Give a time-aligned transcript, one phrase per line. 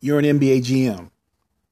[0.00, 1.10] you're an NBA GM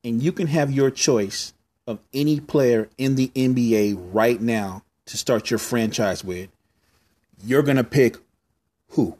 [0.03, 1.53] and you can have your choice
[1.87, 6.49] of any player in the NBA right now to start your franchise with,
[7.45, 8.17] you're going to pick
[8.89, 9.17] who?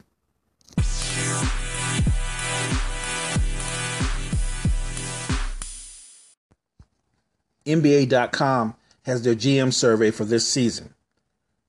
[7.65, 10.93] NBA.com has their GM survey for this season.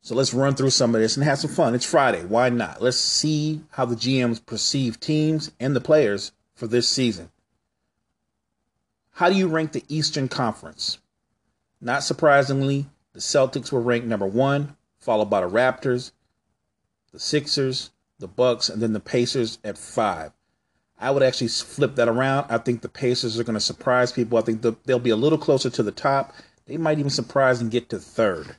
[0.01, 1.75] So let's run through some of this and have some fun.
[1.75, 2.25] It's Friday.
[2.25, 2.81] Why not?
[2.81, 7.31] Let's see how the GMs perceive teams and the players for this season.
[9.13, 10.99] How do you rank the Eastern Conference?
[11.81, 16.11] Not surprisingly, the Celtics were ranked number one, followed by the Raptors,
[17.13, 20.33] the Sixers, the Bucks, and then the Pacers at five.
[20.99, 22.47] I would actually flip that around.
[22.51, 24.37] I think the Pacers are going to surprise people.
[24.37, 26.35] I think they'll be a little closer to the top.
[26.67, 28.57] They might even surprise and get to third.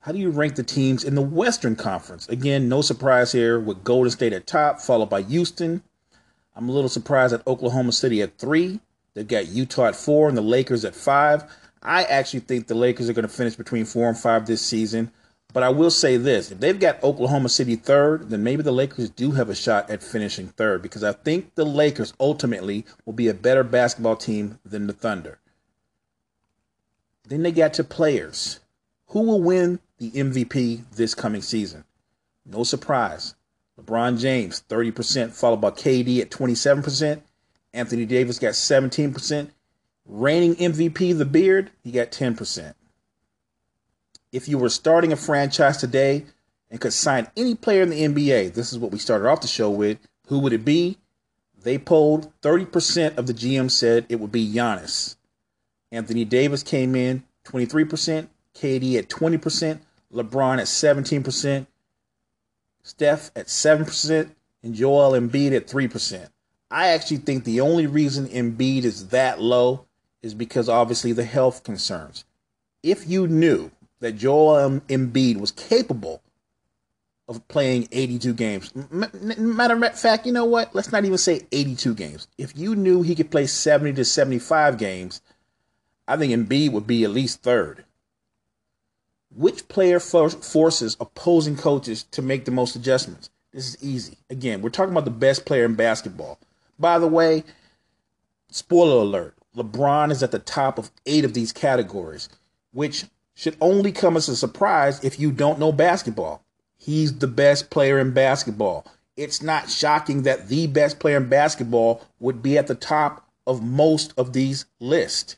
[0.00, 2.28] How do you rank the teams in the Western Conference?
[2.28, 5.84] Again, no surprise here with Golden State at top, followed by Houston.
[6.58, 8.80] I'm a little surprised at Oklahoma City at three.
[9.14, 11.44] They've got Utah at four and the Lakers at five.
[11.84, 15.12] I actually think the Lakers are going to finish between four and five this season.
[15.52, 19.08] But I will say this if they've got Oklahoma City third, then maybe the Lakers
[19.08, 23.28] do have a shot at finishing third because I think the Lakers ultimately will be
[23.28, 25.38] a better basketball team than the Thunder.
[27.28, 28.58] Then they got to players.
[29.10, 31.84] Who will win the MVP this coming season?
[32.44, 33.36] No surprise.
[33.78, 37.20] LeBron James, 30%, followed by KD at 27%.
[37.72, 39.50] Anthony Davis got 17%.
[40.06, 42.74] Reigning MVP, the Beard, he got 10%
[44.32, 46.24] if you were starting a franchise today
[46.70, 49.48] and could sign any player in the NBA, this is what we started off the
[49.48, 49.98] show with.
[50.26, 50.98] Who would it be?
[51.62, 55.16] They polled 30% of the GM said it would be Giannis.
[55.90, 59.80] Anthony Davis came in 23%, KD at 20%,
[60.12, 61.66] LeBron at 17%,
[62.82, 64.30] Steph at 7%,
[64.62, 66.28] and Joel Embiid at 3%.
[66.70, 69.86] I actually think the only reason Embiid is that low
[70.22, 72.24] is because obviously the health concerns.
[72.82, 73.70] If you knew
[74.00, 76.22] that Joel Embiid was capable
[77.28, 78.72] of playing 82 games.
[78.90, 80.74] Matter of fact, you know what?
[80.74, 82.26] Let's not even say 82 games.
[82.38, 85.20] If you knew he could play 70 to 75 games,
[86.06, 87.84] I think Embiid would be at least third.
[89.34, 93.30] Which player forces opposing coaches to make the most adjustments?
[93.52, 94.18] This is easy.
[94.30, 96.38] Again, we're talking about the best player in basketball.
[96.78, 97.44] By the way,
[98.50, 102.28] spoiler alert LeBron is at the top of eight of these categories,
[102.72, 106.44] which should only come as a surprise if you don't know basketball.
[106.76, 108.86] He's the best player in basketball.
[109.16, 113.62] It's not shocking that the best player in basketball would be at the top of
[113.62, 115.36] most of these lists.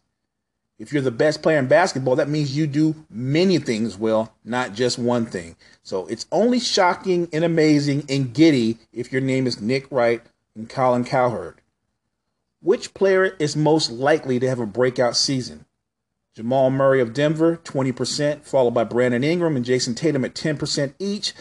[0.81, 4.73] If you're the best player in basketball, that means you do many things well, not
[4.73, 5.57] just one thing.
[5.83, 10.23] So it's only shocking and amazing and giddy if your name is Nick Wright
[10.57, 11.61] and Colin Cowherd.
[12.63, 15.67] Which player is most likely to have a breakout season?
[16.35, 21.35] Jamal Murray of Denver, 20%, followed by Brandon Ingram and Jayson Tatum at 10% each.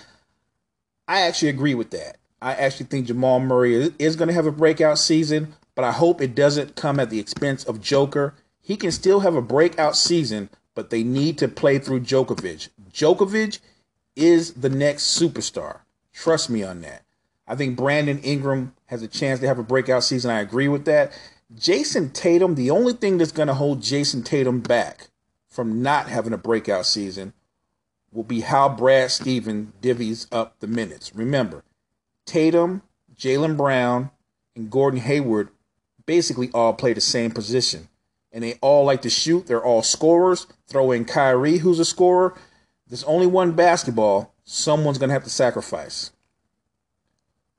[1.07, 2.17] I actually agree with that.
[2.41, 6.19] I actually think Jamal Murray is, going to have a breakout season, but I hope
[6.19, 8.33] it doesn't come at the expense of Joker.
[8.69, 12.69] He can still have a breakout season, but they need to play through Jokic.
[12.94, 13.57] Jokic
[14.16, 15.80] is the next superstar.
[16.13, 17.02] Trust me on that.
[17.47, 20.30] I think Brandon Ingram has a chance to have a breakout season.
[20.30, 21.19] I agree with that.
[21.52, 25.09] Jayson Tatum, the only thing that's going to hold Jayson Tatum back
[25.47, 27.34] from not having a breakout season
[28.12, 31.16] will be how Brad Stevens divvies up the minutes.
[31.16, 31.63] Remember,
[32.28, 32.84] Tatum,
[33.18, 34.12] Jaylen Brown,
[34.56, 35.50] and Gordon Hayward
[36.06, 37.88] basically all play the same position.
[38.31, 39.47] And they all like to shoot.
[39.47, 40.47] They're all scorers.
[40.67, 42.38] Throw in Kyrie, who's a scorer.
[42.88, 44.34] There's only one basketball.
[44.44, 46.12] Someone's going to have to sacrifice.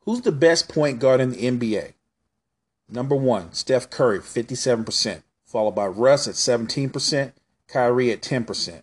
[0.01, 1.93] Who's the best point guard in the NBA?
[2.89, 7.33] Number one, Steph Curry, 57%, followed by Russ at 17%,
[7.69, 8.83] Kyrie at 10%.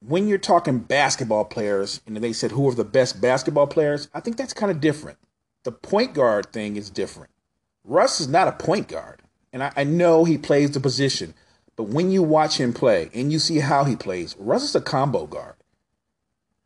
[0.00, 4.20] When you're talking basketball players, and they said who are the best basketball players, I
[4.20, 5.16] think that's kind of different.
[5.62, 7.30] The point guard thing is different.
[7.84, 9.22] Russ is not a point guard,
[9.54, 11.32] and I, I know he plays the position,
[11.76, 14.80] but when you watch him play and you see how he plays, Russ is a
[14.80, 15.54] combo guard.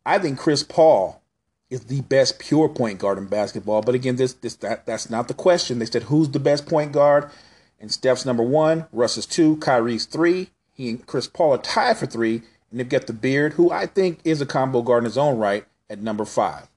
[0.05, 1.23] I think Chris Paul
[1.69, 3.83] is the best pure point guard in basketball.
[3.83, 5.79] But again, this this that that's not the question.
[5.79, 7.31] They said who's the best point guard,
[7.79, 10.49] and Steph's number one, Russ is two, Kyrie's three.
[10.73, 13.85] He and Chris Paul are tied for three, and they've got the Beard, who I
[13.85, 16.69] think is a combo guard in his own right, at number five.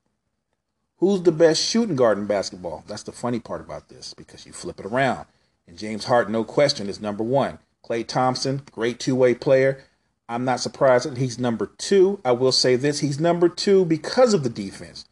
[0.98, 2.84] Who's the best shooting guard in basketball?
[2.86, 5.26] That's the funny part about this because you flip it around.
[5.68, 7.60] And James Harden, no question, is number one.
[7.84, 9.84] Klay Thompson, great two way player.
[10.30, 12.22] I'm not surprised that he's number two.
[12.24, 15.06] I will say this he's number two because of the defense.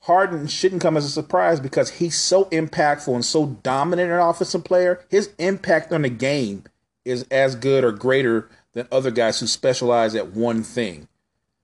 [0.00, 4.64] Harden shouldn't come as a surprise because he's so impactful and so dominant an offensive
[4.64, 5.04] player.
[5.08, 6.64] His impact on the game
[7.04, 11.08] is as good or greater than other guys who specialize at one thing.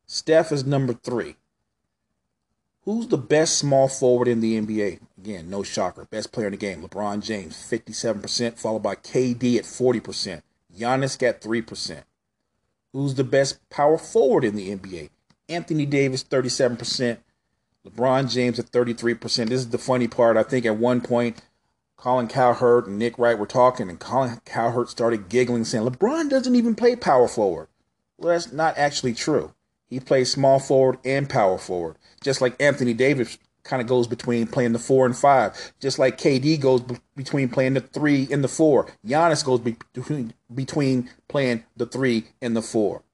[0.07, 1.37] Steph is number three.
[2.85, 5.01] Who's the best small forward in the NBA?
[5.17, 6.05] Again, no shocker.
[6.05, 10.43] Best player in the game, LeBron James, 57%, followed by KD at 40%.
[10.79, 12.03] Giannis got 3%.
[12.93, 15.09] Who's the best power forward in the NBA?
[15.49, 17.19] Anthony Davis, 37%.
[17.87, 19.21] LeBron James at 33%.
[19.49, 20.37] This is the funny part.
[20.37, 21.41] I think at one point,
[21.97, 26.55] Colin Cowherd and Nick Wright were talking, and Colin Cowherd started giggling, saying, LeBron doesn't
[26.55, 27.69] even play power forward.
[28.19, 29.55] Well, that's not actually true.
[29.95, 34.49] He plays small forward and power forward, just like Anthony Davis kind of goes between
[34.49, 38.43] playing the four and five, just like KD goes b- between playing the three and
[38.43, 38.89] the four.
[39.07, 43.05] Giannis goes be- between, between playing the three and the four.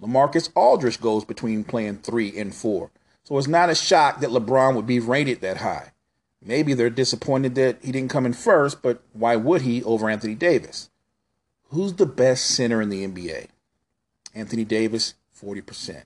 [0.00, 2.90] LaMarcus Aldridge goes between playing three and four.
[3.24, 5.92] So it's not a shock that LeBron would be rated that high.
[6.42, 10.34] Maybe they're disappointed that he didn't come in first, but why would he over Anthony
[10.34, 10.88] Davis?
[11.68, 13.48] Who's the best center in the NBA?
[14.34, 16.04] Anthony Davis, 40%.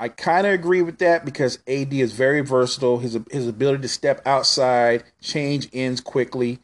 [0.00, 2.98] I kind of agree with that because AD is very versatile.
[2.98, 6.60] His his ability to step outside, change ends quickly.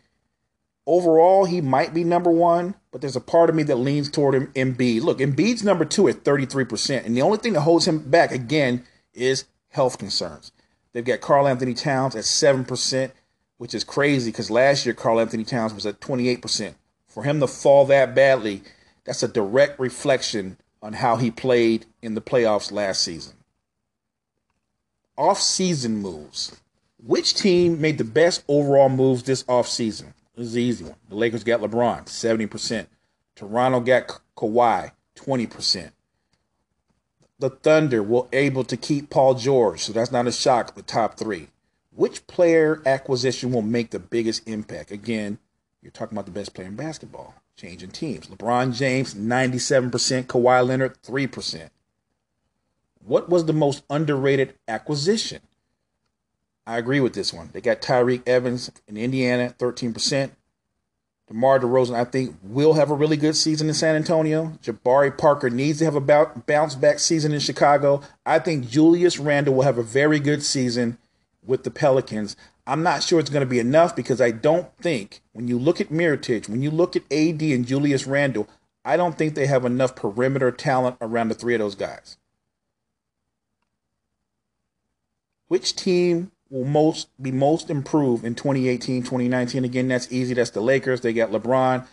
[0.87, 4.35] Overall, he might be number one, but there's a part of me that leans toward
[4.35, 4.53] him.
[4.55, 5.03] Embiid.
[5.03, 8.85] Look, Embiid's number two at 33%, and the only thing that holds him back again
[9.15, 10.53] is health concerns.
[10.93, 13.13] They've got Karl-Anthony Towns at seven percent,
[13.57, 16.75] which is crazy because last year Karl-Anthony Towns was at 28%.
[17.09, 18.63] For him to fall that badly,
[19.05, 23.33] that's a direct reflection on how he played in the playoffs last season.
[25.17, 26.61] Off-season moves.
[27.03, 30.13] Which team made the best overall moves this offseason?
[30.37, 30.97] This is easy one.
[31.09, 32.87] The Lakers got LeBron, 70%.
[33.35, 35.91] Toronto got Ka- Kawhi, 20%.
[37.39, 41.17] The Thunder were able to keep Paul George, so that's not a shock, the top
[41.17, 41.49] three.
[41.93, 44.91] Which player acquisition will make the biggest impact?
[44.91, 45.39] Again,
[45.81, 48.27] you're talking about the best player in basketball changing teams.
[48.29, 49.91] LeBron James, 97%.
[50.25, 51.71] Kawhi Leonard, 3%.
[53.05, 55.41] What was the most underrated acquisition?
[56.67, 57.51] I agree with this one.
[57.53, 60.31] They got Tyreke Evans in Indiana, 13%.
[61.29, 64.59] DeMar DeRozan, I think, will have a really good season in San Antonio.
[64.63, 68.03] Jabari Parker needs to have a bounce back season in Chicago.
[68.27, 70.99] I think Julius Randle will have a very good season
[71.45, 72.37] with the Pelicans.
[72.67, 75.81] I'm not sure it's going to be enough because I don't think when you look
[75.81, 78.49] at Mirotic, when you look at AD and Julius Randle,
[78.85, 82.17] I don't think they have enough perimeter talent around the three of those guys.
[85.49, 89.65] Which team will most be most improved in 2018, 2019?
[89.65, 90.35] Again, that's easy.
[90.35, 91.03] That's the Lakers.
[91.03, 91.87] They got LeBron.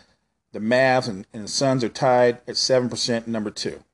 [0.52, 3.84] The Mavs and, and the Suns are tied at 7%, number two.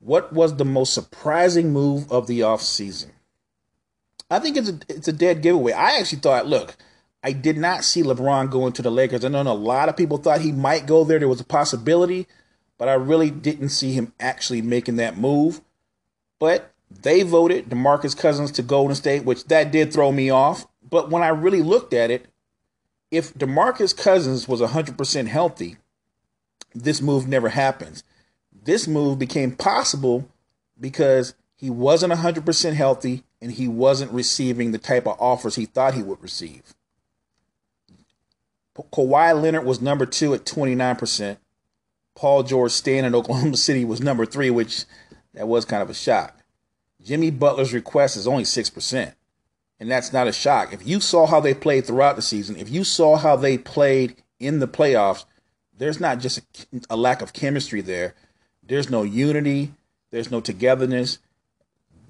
[0.00, 3.10] What was the most surprising move of the offseason?
[4.30, 5.72] I think it's a it's a dead giveaway.
[5.72, 6.76] I actually thought, look,
[7.22, 9.24] I did not see LeBron going to the Lakers.
[9.24, 11.18] I know a lot of people thought he might go there.
[11.18, 12.26] There was a possibility,
[12.76, 15.60] but I really didn't see him actually making that move.
[16.38, 20.66] But they voted DeMarcus Cousins to Golden State, which that did throw me off.
[20.88, 22.26] But when I really looked at it,
[23.10, 25.76] if DeMarcus Cousins was 100% healthy,
[26.74, 28.04] this move never happens.
[28.52, 30.28] This move became possible
[30.78, 35.94] because he wasn't 100% healthy and he wasn't receiving the type of offers he thought
[35.94, 36.74] he would receive.
[38.92, 41.38] Kawhi Leonard was number two at 29%.
[42.14, 44.84] Paul George staying in Oklahoma City was number three, which
[45.34, 46.36] that was kind of a shock.
[47.02, 49.14] Jimmy Butler's request is only 6%.
[49.80, 50.72] And that's not a shock.
[50.72, 54.16] If you saw how they played throughout the season, if you saw how they played
[54.40, 55.24] in the playoffs,
[55.76, 56.42] there's not just a,
[56.90, 58.14] a lack of chemistry there.
[58.64, 59.72] There's no unity.
[60.10, 61.18] There's no togetherness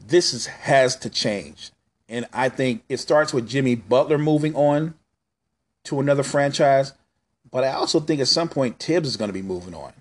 [0.08, 1.70] this is, has to change.
[2.08, 4.94] And I think it starts with Jimmy Butler moving on
[5.84, 6.94] to another franchise.
[7.50, 9.92] But I also think at some point Thibs is going to be moving on.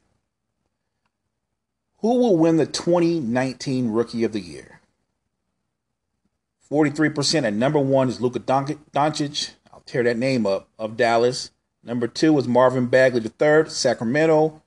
[2.00, 4.80] Who will win the 2019 Rookie of the Year?
[6.70, 9.52] 43% at number one is Luka Doncic.
[9.74, 11.52] I'll tear that name up of Dallas.
[11.84, 14.62] Number two is Marvin Bagley III, Sacramento.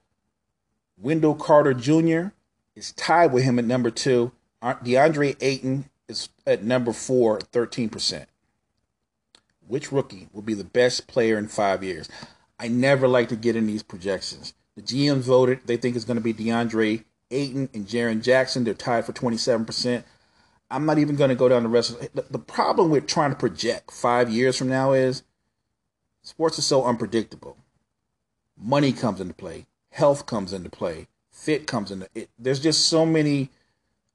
[0.96, 2.32] Wendell Carter Jr.
[2.74, 4.32] is tied with him at number two.
[4.62, 8.26] DeAndre Ayton is at number four, 13%.
[9.66, 12.08] Which rookie will be the best player in five years?
[12.58, 14.52] I never like to get in these projections.
[14.76, 15.60] The GM voted.
[15.66, 18.64] They think it's going to be DeAndre Ayton and Jaren Jackson.
[18.64, 20.04] They're tied for 27%.
[20.70, 22.32] I'm not even going to go down the rest of it.
[22.32, 25.22] The problem with trying to project five years from now is
[26.22, 27.56] sports is so unpredictable.
[28.56, 32.28] Money comes into play, health comes into play, fit comes into it.
[32.38, 33.50] There's just so many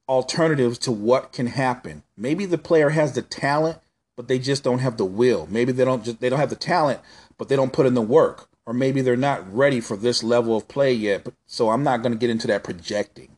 [0.07, 2.03] alternatives to what can happen.
[2.17, 3.79] Maybe the player has the talent,
[4.15, 5.47] but they just don't have the will.
[5.49, 7.01] Maybe they don't just they don't have the talent,
[7.37, 8.49] but they don't put in the work.
[8.67, 11.23] Or maybe they're not ready for this level of play yet.
[11.23, 13.37] But, so I'm not going to get into that projecting.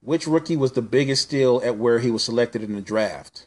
[0.00, 3.46] Which rookie was the biggest steal at where he was selected in the draft?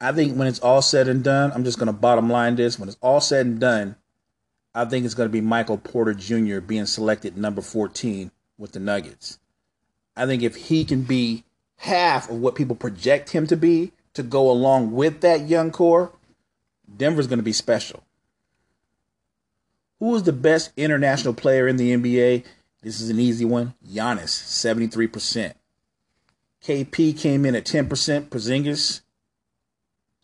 [0.00, 2.78] I think when it's all said and done, I'm just going to bottom line this.
[2.78, 3.96] When it's all said and done,
[4.74, 6.60] I think it's going to be Michael Porter Jr.
[6.60, 9.38] being selected number 14 with the Nuggets.
[10.16, 11.44] I think if he can be
[11.76, 16.12] half of what people project him to be to go along with that young core,
[16.96, 18.02] Denver's going to be special.
[19.98, 22.44] Who is the best international player in the NBA?
[22.82, 23.74] This is an easy one.
[23.86, 25.52] Giannis, 73%.
[26.64, 27.88] KP came in at 10%.
[28.28, 29.00] Porzingis.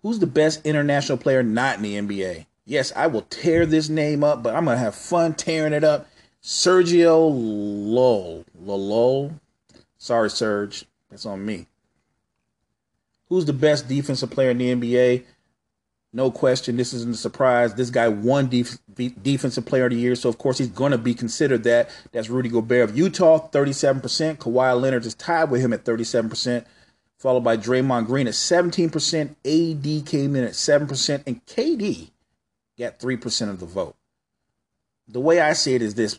[0.03, 2.47] Who's the best international player not in the NBA?
[2.69, 5.85] Yes, I will tear this name up, but I'm going to have fun tearing it
[5.85, 6.07] up.
[6.43, 8.45] Sergio Llull.
[8.63, 9.41] Llull.
[9.97, 10.85] Sorry, Serge.
[11.09, 11.67] That's on me.
[13.31, 15.25] Who's the best defensive player in the NBA?
[16.13, 16.77] No question.
[16.77, 17.73] This isn't a surprise.
[17.73, 20.99] This guy won def- defensive player of the year, so of course he's going to
[20.99, 21.89] be considered that.
[22.13, 24.37] That's Rudy Gobert of Utah, 37%.
[24.37, 26.67] Kawhi Leonard is tied with him at 37%,
[27.17, 29.31] followed by Draymond Green at 17%.
[29.31, 32.11] AD came in at 7%, and KD
[32.79, 33.97] got 3% of the vote.
[35.07, 36.19] The way I see it is this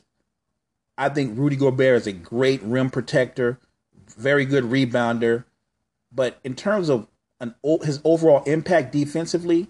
[0.98, 3.58] I think Rudy Gobert is a great rim protector,
[4.18, 5.46] very good rebounder.
[6.12, 7.08] But in terms of
[7.40, 9.68] an, his overall impact defensively,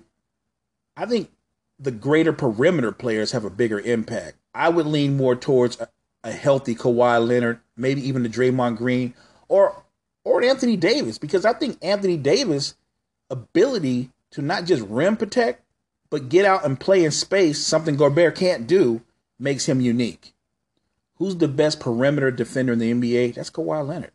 [0.97, 1.29] I think
[1.77, 4.37] the greater perimeter players have a bigger impact.
[4.53, 5.87] I would lean more towards a,
[6.23, 9.13] a healthy Kawhi Leonard, maybe even the Draymond Green,
[9.47, 9.83] or
[10.23, 12.75] or Anthony Davis, because I think Anthony Davis'
[13.29, 15.63] ability to not just rim protect,
[16.09, 19.01] but get out and play in space, something Gobert can't do,
[19.37, 20.33] makes him unique.
[21.15, 23.35] Who's the best perimeter defender in the NBA?
[23.35, 24.11] That's Kawhi Leonard.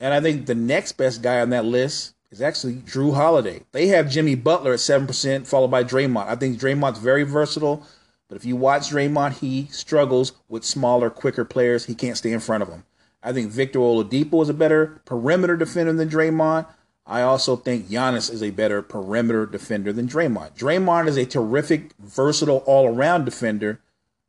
[0.00, 3.62] And I think the next best guy on that list is actually Jrue Holiday.
[3.72, 6.28] They have Jimmy Butler at 7%, followed by Draymond.
[6.28, 7.86] I think Draymond's very versatile,
[8.28, 11.86] but if you watch Draymond, he struggles with smaller, quicker players.
[11.86, 12.84] He can't stay in front of them.
[13.22, 16.66] I think Victor Oladipo is a better perimeter defender than Draymond.
[17.08, 20.52] I also think Giannis is a better perimeter defender than Draymond.
[20.58, 23.80] Draymond is a terrific, versatile, all around defender,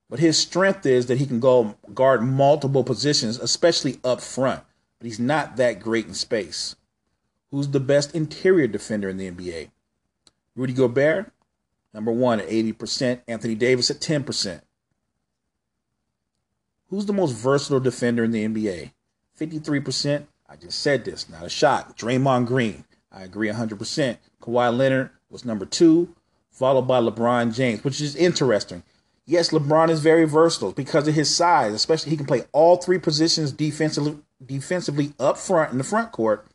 [0.09, 4.63] but his strength is that he can go guard multiple positions, especially up front.
[4.97, 6.77] But he's not that great in space.
[7.51, 9.71] Who's the best interior defender in the NBA?
[10.55, 11.33] Rudy Gobert,
[11.93, 13.19] number one at 80%.
[13.27, 14.61] Anthony Davis at 10%.
[16.89, 18.91] Who's the most versatile defender in the NBA?
[19.39, 20.27] 53%.
[20.49, 21.95] I just said this, not a shot.
[21.95, 22.85] Draymond Green.
[23.11, 24.17] I agree 100%.
[24.41, 26.15] Kawhi Leonard was number two,
[26.49, 28.83] followed by LeBron James, which is interesting.
[29.25, 32.97] Yes, LeBron is very versatile because of his size, especially he can play all three
[32.97, 36.47] positions defensively, defensively up front in the front court.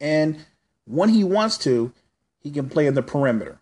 [0.00, 0.44] And
[0.84, 1.92] when he wants to,
[2.38, 3.58] he can play in the perimeter.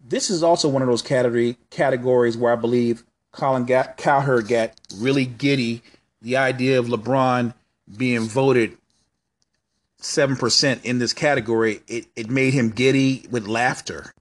[0.00, 5.24] This is also one of those category categories where I believe Colin Cowherd got really
[5.24, 5.82] giddy.
[6.20, 7.54] The idea of LeBron
[7.96, 8.76] being voted
[10.00, 14.12] 7% in this category, it, it made him giddy with laughter.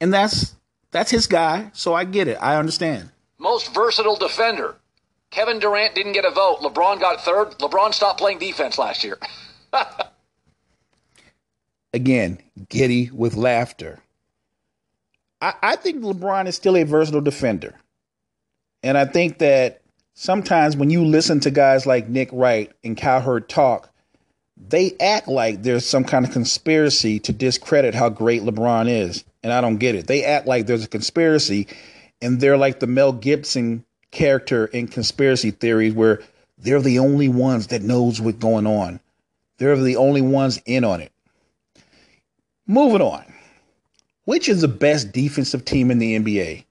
[0.00, 0.54] And that's
[0.90, 2.38] that's his guy, so I get it.
[2.40, 3.10] I understand.
[3.38, 4.76] Most versatile defender.
[5.30, 6.60] Kevin Durant didn't get a vote.
[6.60, 7.58] LeBron got third.
[7.58, 9.18] LeBron stopped playing defense last year.
[11.92, 13.98] Again, giddy with laughter.
[15.40, 17.74] I, I think LeBron is still a versatile defender.
[18.84, 19.80] And I think that
[20.14, 23.90] sometimes when you listen to guys like Nick Wright and Cowherd talk,
[24.56, 29.24] they act like there's some kind of conspiracy to discredit how great LeBron is.
[29.42, 30.06] And I don't get it.
[30.06, 31.66] They act like there's a conspiracy
[32.22, 36.22] and they're like the Mel Gibson character in conspiracy theories where
[36.56, 39.00] they're the only ones that knows what's going on.
[39.58, 41.12] They're the only ones in on it.
[42.66, 43.24] Moving on.
[44.24, 46.64] Which is the best defensive team in the NBA?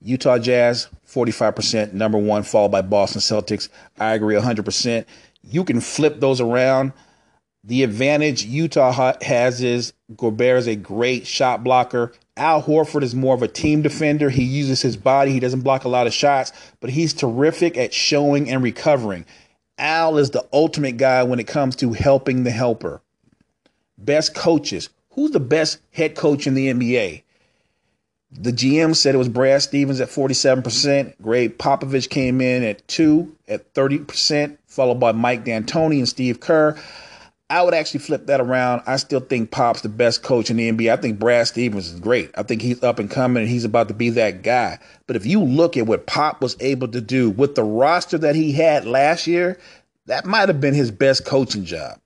[0.00, 3.68] Utah Jazz, 45%, number one, followed by Boston Celtics.
[3.98, 5.04] I agree 100%.
[5.42, 6.92] You can flip those around.
[7.64, 12.12] The advantage Utah has is Gobert is a great shot blocker.
[12.36, 14.30] Al Horford is more of a team defender.
[14.30, 15.32] He uses his body.
[15.32, 19.26] He doesn't block a lot of shots, but he's terrific at showing and recovering.
[19.78, 23.02] Al is the ultimate guy when it comes to helping the helper.
[23.98, 24.88] Best coaches.
[25.10, 27.21] Who's the best head coach in the NBA?
[28.34, 31.14] The GM said it was Brad Stevens at 47%.
[31.20, 36.76] Gregg Popovich came in at 2 at 30%, followed by Mike D'Antoni and Steve Kerr.
[37.50, 38.82] I would actually flip that around.
[38.86, 40.90] I still think Pop's the best coach in the NBA.
[40.90, 42.30] I think Brad Stevens is great.
[42.34, 44.78] I think he's up and coming and he's about to be that guy.
[45.06, 48.34] But if you look at what Pop was able to do with the roster that
[48.34, 49.58] he had last year,
[50.06, 52.00] that might have been his best coaching job.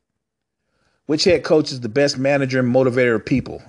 [1.06, 3.62] Which head coach is the best manager and motivator of people?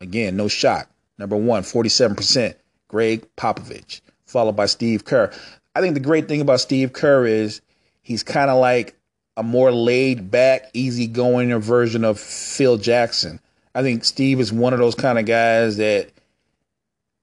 [0.00, 0.88] Again, no shock.
[1.18, 2.54] Number one, 47%,
[2.88, 5.32] Gregg Popovich, followed by Steve Kerr.
[5.74, 7.60] I think the great thing about Steve Kerr is
[8.02, 8.96] he's kind of like
[9.36, 13.40] a more laid back, easygoing version of Phil Jackson.
[13.74, 16.10] I think Steve is one of those kind of guys that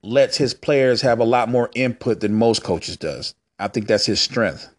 [0.04, 3.34] lets his players have a lot more input than most coaches does.
[3.60, 4.70] I think that's his strength.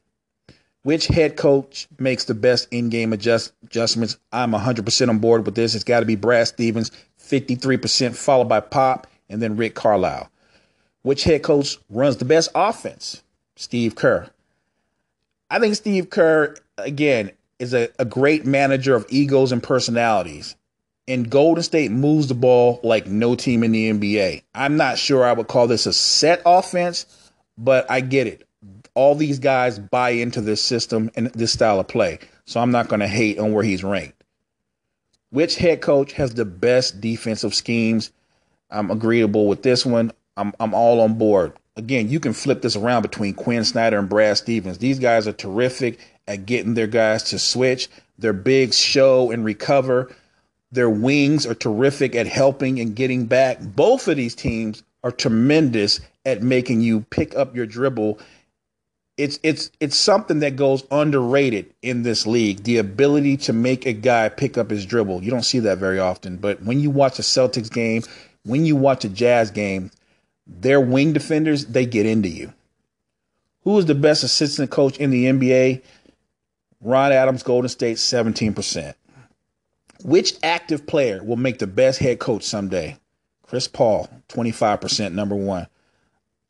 [0.82, 4.18] Which head coach makes the best in-game adjust, adjustments?
[4.30, 5.74] I'm 100% on board with this.
[5.74, 6.92] It's got to be Brad Stevens,
[7.26, 10.30] 53%, followed by Pop, and then Rick Carlisle.
[11.02, 13.22] Which head coach runs the best offense?
[13.56, 14.28] Steve Kerr.
[15.50, 20.56] I think Steve Kerr again, is a, a great manager of egos and personalities.
[21.08, 24.42] And Golden State moves the ball like no team in the NBA.
[24.54, 27.06] I'm not sure I would call this a set offense,
[27.56, 28.46] but I get it.
[28.94, 32.18] All these guys buy into this system and this style of play.
[32.46, 34.15] So I'm not going to hate on where he's ranked.
[35.36, 38.10] Which head coach has the best defensive schemes?
[38.70, 40.12] I'm agreeable with this one.
[40.34, 41.52] I'm I'm all on board.
[41.76, 44.78] Again, you can flip this around between Quin Snyder and Brad Stevens.
[44.78, 47.90] These guys are terrific at getting their guys to switch.
[48.18, 50.10] Their bigs show and recover.
[50.72, 53.60] Their wings are terrific at helping and getting back.
[53.60, 58.20] Both of these teams are tremendous at making you pick up your dribble.
[59.16, 62.64] It's it's it's something that goes underrated in this league.
[62.64, 65.22] The ability to make a guy pick up his dribble.
[65.22, 68.02] You don't see that very often, but when you watch a Celtics game,
[68.44, 69.90] when you watch a Jazz game,
[70.46, 72.52] their wing defenders, they get into you.
[73.62, 75.82] Who is the best assistant coach in the NBA?
[76.80, 78.94] Ron Adams, Golden State, 17%.
[80.04, 82.96] Which active player will make the best head coach someday?
[83.42, 85.66] Chris Paul, 25%, number one.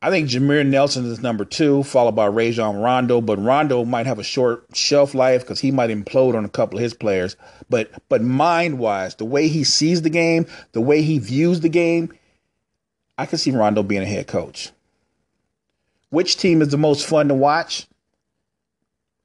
[0.06, 3.20] I think Jameer Nelson is number two, followed by Rajon Rondo.
[3.20, 6.78] But Rondo might have a short shelf life because he might implode on a couple
[6.78, 7.34] of his players.
[7.68, 11.68] But but mind wise, the way he sees the game, the way he views the
[11.68, 12.16] game,
[13.18, 14.70] I can see Rondo being a head coach.
[16.10, 17.88] Which team is the most fun to watch?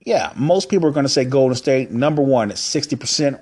[0.04, 3.39] yeah, most people are going to say Golden State number one at 60%,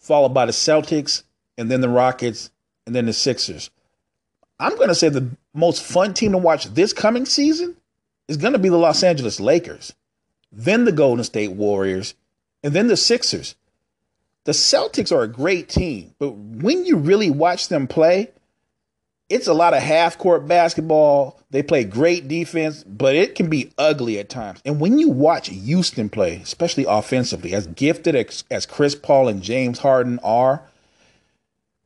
[0.00, 1.22] followed by the Celtics,
[1.56, 2.50] and then the Rockets,
[2.84, 3.70] and then the Sixers.
[4.60, 7.76] I'm going to say the most fun team to watch this coming season
[8.28, 9.94] is going to be the Los Angeles Lakers,
[10.52, 12.14] then the Golden State Warriors,
[12.62, 13.56] and then the Sixers.
[14.44, 18.30] The Celtics are a great team, but when you really watch them play,
[19.30, 21.40] it's a lot of half court basketball.
[21.50, 24.60] They play great defense, but it can be ugly at times.
[24.64, 29.42] And when you watch Houston play, especially offensively, as gifted as, as Chris Paul and
[29.42, 30.62] James Harden are,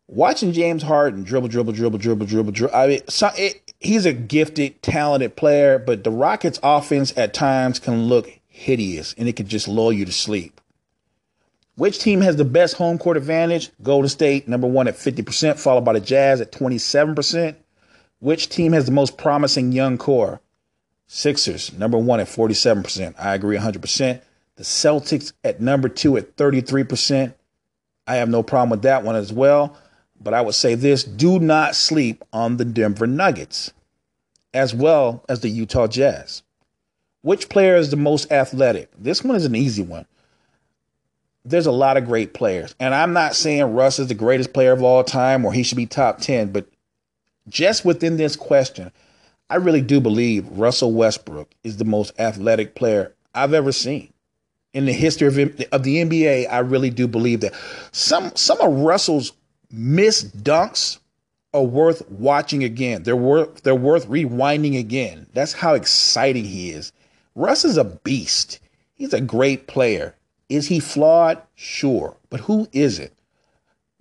[0.06, 2.74] watching James Harden dribble, dribble, dribble, dribble, dribble, dribble.
[2.74, 7.78] I mean, so it, he's a gifted, talented player, but the Rockets' offense at times
[7.78, 10.60] can look hideous, and it can just lull you to sleep.
[11.76, 13.70] Which team has the best home court advantage?
[13.82, 17.56] Golden State, number one at 50%, followed by the Jazz at 27%.
[18.20, 20.40] Which team has the most promising young core?
[21.08, 23.14] Sixers, number one at 47%.
[23.18, 24.20] I agree 100%.
[24.56, 27.34] The Celtics at number two at 33%.
[28.06, 29.76] I have no problem with that one as well.
[30.24, 33.72] But I would say this do not sleep on the Denver Nuggets,
[34.52, 36.42] as well as the Utah Jazz.
[37.22, 38.90] Which player is the most athletic?
[38.98, 40.06] This one is an easy one
[41.44, 42.74] there's a lot of great players.
[42.80, 45.76] And I'm not saying Russ is the greatest player of all time or he should
[45.76, 46.66] be top 10, but
[47.48, 48.90] just within this question,
[49.50, 54.12] I really do believe Russell Westbrook is the most athletic player I've ever seen.
[54.72, 55.38] In the history of,
[55.70, 57.54] of the NBA, I really do believe that.
[57.92, 59.32] Some some of Russell's
[59.74, 60.98] missed dunks
[61.52, 63.02] are worth watching again.
[63.02, 65.26] They're worth they're worth rewinding again.
[65.34, 66.92] That's how exciting he is.
[67.34, 68.60] Russ is a beast.
[68.94, 70.14] He's a great player.
[70.48, 71.42] Is he flawed?
[71.54, 72.16] Sure.
[72.30, 73.12] But who isn't?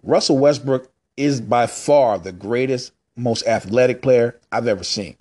[0.03, 5.15] Russell Westbrook is by far the greatest, most athletic player I've ever seen.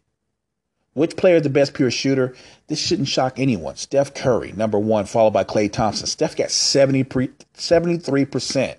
[0.95, 2.35] Which player is the best pure shooter?
[2.67, 3.77] This shouldn't shock anyone.
[3.77, 6.07] Steph Curry, number one, followed by Klay Thompson.
[6.07, 8.77] Steph got 70 pre- 73%.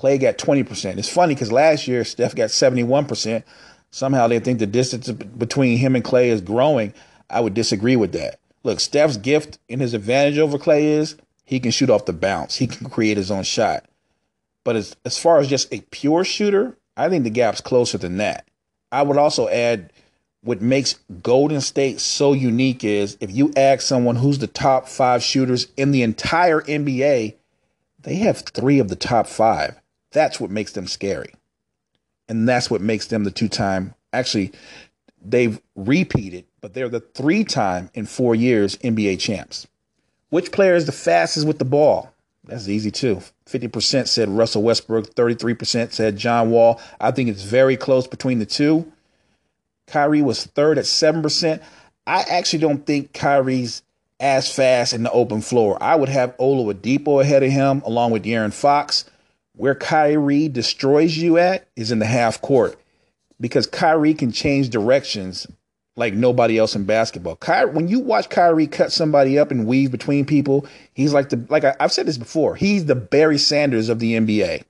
[0.00, 0.96] Klay got 20%.
[0.96, 3.42] It's funny because last year Steph got 71%.
[3.90, 6.94] Somehow they think the distance between him and Klay is growing.
[7.28, 8.40] I would disagree with that.
[8.62, 12.56] Look, Steph's gift and his advantage over Klay is he can shoot off the bounce.
[12.56, 13.84] He can create his own shot.
[14.64, 18.18] But as as far as just a pure shooter, I think the gap's closer than
[18.18, 18.46] that.
[18.92, 19.92] I would also add
[20.42, 25.22] what makes Golden State so unique is if you ask someone who's the top five
[25.22, 27.34] shooters in the entire NBA,
[28.02, 29.79] They have three of the top five.
[30.12, 31.32] That's what makes them scary.
[32.28, 34.52] And that's what makes them the two time, actually,
[35.22, 39.66] they've repeated, but they're the three time in four years NBA champs.
[40.30, 42.12] Which player is the fastest with the ball?
[42.44, 43.20] That's easy too.
[43.46, 46.80] 50% said Russell Westbrook, 33% said John Wall.
[47.00, 48.90] I think it's very close between the two.
[49.86, 51.60] Kyrie was third at 7%.
[52.06, 53.82] I actually don't think Kyrie's
[54.20, 55.78] as fast in the open floor.
[55.80, 59.04] I would have Oladipo ahead of him, along with De'Aaron Fox.
[59.60, 62.80] Where Kyrie destroys you at is in the half court
[63.38, 65.46] because Kyrie can change directions
[65.96, 67.36] like nobody else in basketball.
[67.36, 71.44] Kyrie, when you watch Kyrie cut somebody up and weave between people, he's like the
[71.50, 72.56] like I, I've said this before.
[72.56, 74.64] He's the Barry Sanders of the NBA.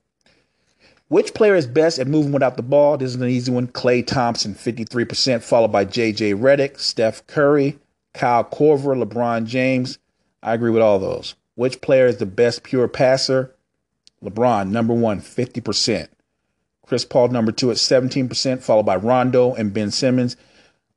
[1.07, 2.97] Which player is best at moving without the ball?
[2.97, 3.67] This is an easy one.
[3.67, 7.79] Klay Thompson, 53%, followed by JJ Redick, Steph Curry,
[8.13, 9.99] Kyle Korver, LeBron James.
[10.43, 11.35] I agree with all those.
[11.55, 13.55] Which player is the best pure passer?
[14.23, 16.07] LeBron, number one, 50%.
[16.85, 20.35] Chris Paul, number two, at 17%, followed by Rondo and Ben Simmons.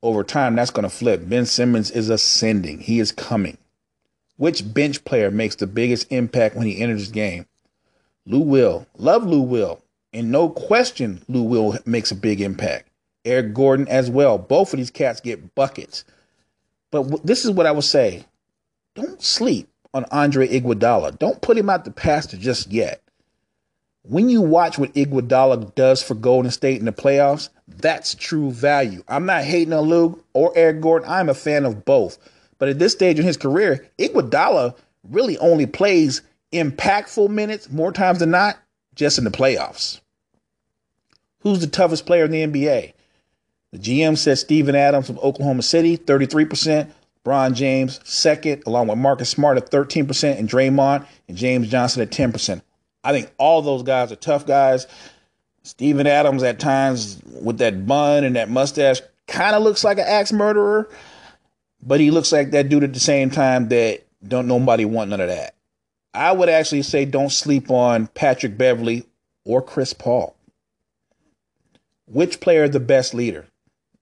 [0.02, 1.22] Over time, that's going to flip.
[1.28, 3.56] Ben Simmons is ascending, he is coming.
[4.36, 7.46] Which bench player makes the biggest impact when he enters the game?
[8.26, 8.86] Lou Will.
[8.98, 9.80] Love Lou Will.
[10.12, 12.88] And no question, Lou Will makes a big impact.
[13.24, 14.36] Eric Gordon as well.
[14.38, 16.04] Both of these cats get buckets.
[16.90, 18.24] But this is what I would say
[18.94, 21.18] don't sleep on Andre Iguodala.
[21.18, 23.00] Don't put him out the pasture just yet
[24.06, 29.02] when you watch what Iguodala does for Golden State in the playoffs, that's true value.
[29.08, 31.08] I'm not hating on Lou or Eric Gordon.
[31.08, 32.18] I'm a fan of both.
[32.58, 34.76] But at this stage in his career, Iguodala
[35.10, 36.20] really only plays
[36.52, 38.58] impactful minutes more times than not
[38.94, 40.00] just in the playoffs.
[41.40, 42.92] Who's the toughest player in the NBA?
[43.72, 46.90] The GM says Steven Adams of Oklahoma City, 33%.
[47.24, 52.10] Bron James, second, along with Marcus Smart at 13%, and Draymond and James Johnson at
[52.10, 52.60] 10%.
[53.04, 54.86] I think all those guys are tough guys.
[55.62, 60.06] Steven Adams at times with that bun and that mustache kind of looks like an
[60.06, 60.88] axe murderer,
[61.82, 65.20] but he looks like that dude at the same time that don't nobody want none
[65.20, 65.54] of that.
[66.12, 69.06] I would actually say don't sleep on Patrick Beverley
[69.44, 70.36] or Chris Paul.
[72.06, 73.46] Which player is the best leader?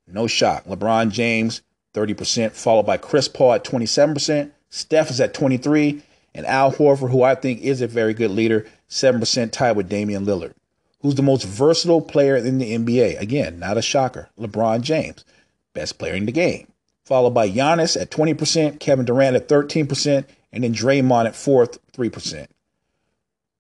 [0.07, 0.65] No shock.
[0.65, 1.63] LeBron James,
[1.95, 4.51] 30%, followed by Chris Paul at 27%.
[4.69, 6.03] Steph is at 23,
[6.35, 10.27] and Al Horford, who I think is a very good leader, 7% tied with Damian
[10.27, 10.53] Lillard.
[11.01, 13.19] Who's the most versatile player in the NBA?
[13.19, 14.29] Again, not a shocker.
[14.39, 15.25] LeBron James,
[15.73, 16.69] best player in the game.
[17.05, 22.47] Followed by Giannis at 20%, Kevin Durant at 13%, and then Draymond at fourth, 3%.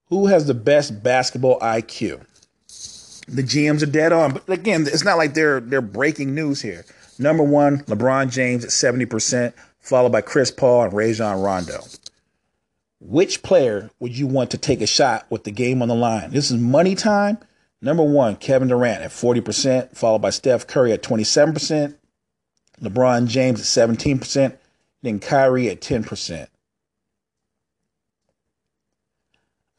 [0.09, 2.21] Who has the best basketball IQ?
[3.27, 6.85] The GMs are dead on, but again, it's not like they're they're breaking news here.
[7.19, 11.81] Number one, LeBron James at 70%, followed by Chris Paul and Rajon Rondo.
[13.05, 16.31] Which player would you want to take a shot with the game on the line?
[16.31, 17.39] This is money time.
[17.81, 21.97] Number one, Kevin Durant at 40%, followed by Steph Curry at 27%,
[22.81, 24.57] LeBron James at 17%,
[25.03, 26.47] then Kyrie at 10%.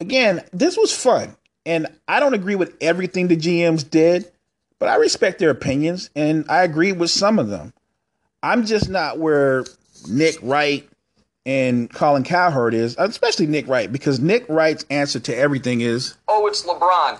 [0.00, 1.34] Again, this was fun.
[1.64, 4.30] And I don't agree with everything the GMs did,
[4.78, 7.72] but I respect their opinions and I agree with some of them.
[8.42, 9.64] I'm just not where
[10.10, 10.86] Nick Wright
[11.46, 16.46] and Colin Cowherd is, especially Nick Wright, because Nick Wright's answer to everything is, "Oh,
[16.46, 17.18] it's LeBron."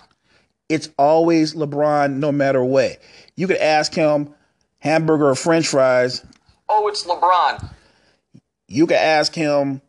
[0.68, 2.98] It's always LeBron, no matter what.
[3.36, 4.34] You could ask him
[4.78, 6.24] hamburger or French fries.
[6.68, 7.70] Oh, it's LeBron.
[8.68, 9.82] You could ask him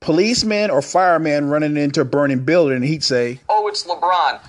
[0.00, 4.40] policeman or fireman running into a burning building, and he'd say, "Oh, it's LeBron."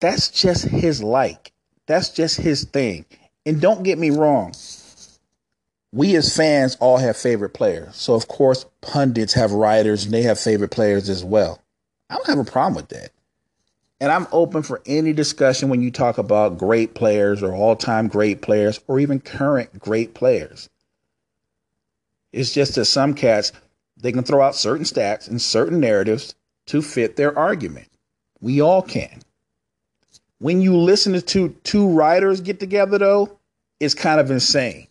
[0.00, 1.52] That's just his like.
[1.86, 3.06] That's just his thing.
[3.44, 4.52] And don't get me wrong
[5.96, 7.96] we as fans all have favorite players.
[7.96, 11.62] So of course pundits have writers and they have favorite players as well.
[12.10, 13.12] I don't have a problem with that.
[13.98, 18.42] And I'm open for any discussion when you talk about great players or all-time great
[18.42, 20.68] players or even current great players.
[22.30, 23.52] It's just that some cats
[23.96, 26.34] they can throw out certain stats and certain narratives
[26.66, 27.88] to fit their argument.
[28.42, 29.22] We all can.
[30.40, 33.38] When you listen to two, two writers get together though,
[33.80, 34.88] it's kind of insane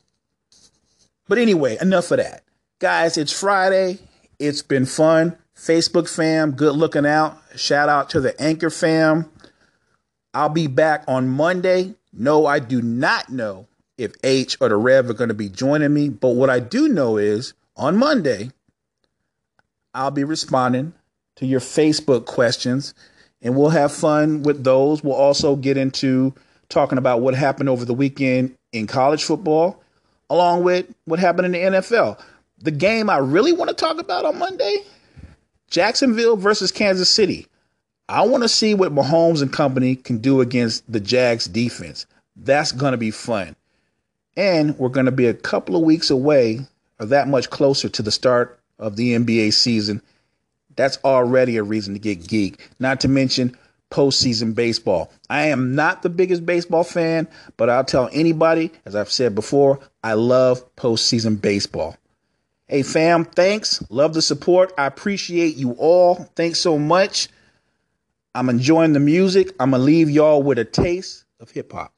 [1.28, 2.44] but anyway, enough of that.
[2.80, 4.00] Guys, it's Friday.
[4.40, 5.38] It's been fun.
[5.56, 7.38] Facebook fam, good looking out.
[7.56, 9.32] Shout out to the Anchor fam.
[10.34, 11.96] I'll be back on Monday.
[12.12, 15.94] No, I do not know if H or the Rev are going to be joining
[15.94, 18.52] me, but what I do know is on Monday,
[19.94, 20.94] I'll be responding
[21.38, 22.94] to your Facebook questions
[23.42, 25.04] and we'll have fun with those.
[25.04, 26.34] We'll also get into
[26.68, 29.82] talking about what happened over the weekend in college football
[30.30, 32.20] along with what happened in the NFL.
[32.60, 34.84] The game I really want to talk about on Monday
[35.70, 37.48] Jacksonville versus Kansas City.
[38.08, 42.06] I want to see what Mahomes and company can do against the Jags defense.
[42.36, 43.56] That's going to be fun.
[44.38, 46.60] And we're going to be a couple of weeks away
[47.00, 50.02] or that much closer to the start of the NBA season.
[50.76, 52.70] That's already a reason to get geek.
[52.80, 53.58] Not to mention
[53.96, 55.10] postseason baseball.
[55.30, 59.80] I am not the biggest baseball fan, but I'll tell anybody, as I've said before,
[60.04, 61.96] I love postseason baseball.
[62.68, 63.82] Hey, fam, thanks.
[63.90, 64.74] Love the support.
[64.78, 66.16] I appreciate you all.
[66.36, 67.30] Thanks so much.
[68.34, 69.54] I'm enjoying the music.
[69.62, 71.95] I'm going to leave y'all with a taste of hip hop.